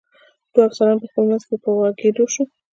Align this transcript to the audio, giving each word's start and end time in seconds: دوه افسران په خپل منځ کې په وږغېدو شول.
دوه 0.51 0.63
افسران 0.67 0.95
په 1.01 1.05
خپل 1.09 1.23
منځ 1.29 1.43
کې 1.47 1.55
په 1.63 1.69
وږغېدو 1.77 2.25
شول. 2.33 2.47